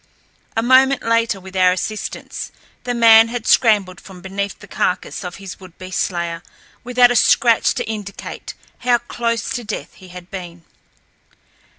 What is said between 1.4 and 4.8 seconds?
our assistance, the man had scrambled from beneath the